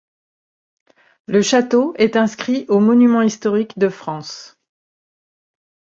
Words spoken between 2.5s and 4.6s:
aux monuments historiques de France.